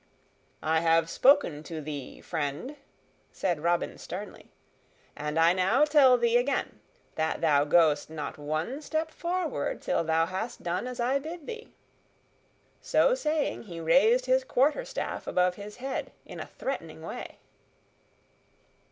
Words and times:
"I 0.63 0.79
have 0.79 1.11
spoken 1.11 1.61
to 1.61 1.79
thee, 1.79 2.21
friend," 2.21 2.75
said 3.31 3.61
Robin 3.61 3.99
sternly, 3.99 4.47
"and 5.15 5.37
I 5.37 5.53
now 5.53 5.85
tell 5.85 6.17
thee 6.17 6.37
again, 6.37 6.79
that 7.13 7.39
thou 7.39 7.65
goest 7.65 8.09
not 8.09 8.39
one 8.39 8.81
step 8.81 9.11
forward 9.11 9.79
till 9.79 10.03
thou 10.03 10.25
hast 10.25 10.63
done 10.63 10.87
as 10.87 10.99
I 10.99 11.19
bid 11.19 11.45
thee." 11.45 11.75
So 12.81 13.13
saying, 13.13 13.65
he 13.65 13.79
raised 13.79 14.25
his 14.25 14.43
quarterstaff 14.43 15.27
above 15.27 15.53
his 15.53 15.75
head 15.75 16.11
in 16.25 16.39
a 16.39 16.47
threatening 16.47 17.03
way. 17.03 17.37